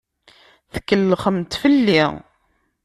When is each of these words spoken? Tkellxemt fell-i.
Tkellxemt 0.73 1.53
fell-i. 1.61 2.03